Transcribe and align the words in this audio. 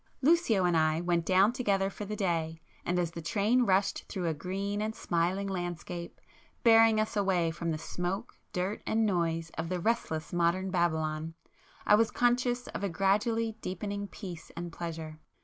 Lucio 0.23 0.65
and 0.65 0.75
I 0.75 0.99
went 0.99 1.25
down 1.27 1.53
together 1.53 1.91
for 1.91 2.05
the 2.05 2.15
day, 2.15 2.59
and 2.83 2.97
as 2.97 3.11
the 3.11 3.21
train 3.21 3.67
rushed 3.67 4.05
through 4.07 4.25
a 4.25 4.33
green 4.33 4.81
and 4.81 4.95
smiling 4.95 5.45
landscape, 5.45 6.19
bearing 6.63 6.99
us 6.99 7.15
away 7.15 7.51
from 7.51 7.69
the 7.69 7.77
smoke, 7.77 8.33
dirt 8.51 8.81
and 8.87 9.05
noise 9.05 9.51
of 9.59 9.69
the 9.69 9.79
restless 9.79 10.33
modern 10.33 10.71
Babylon, 10.71 11.35
I 11.85 11.93
was 11.93 12.09
conscious 12.09 12.65
of 12.69 12.83
a 12.83 12.89
gradually 12.89 13.57
deepening 13.61 14.07
peace 14.07 14.51
and 14.57 14.71
pleasure. 14.73 15.19